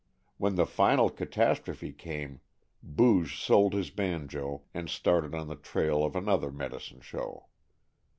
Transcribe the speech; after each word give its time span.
When 0.37 0.55
the 0.55 0.65
final 0.65 1.11
catastrophe 1.11 1.91
came, 1.93 2.41
Booge 2.81 3.39
sold 3.39 3.73
his 3.73 3.91
banjo 3.91 4.63
and 4.73 4.89
started 4.89 5.35
on 5.35 5.47
the 5.47 5.55
trail 5.55 6.03
of 6.03 6.15
another 6.15 6.51
medicine 6.51 7.01
show. 7.01 7.49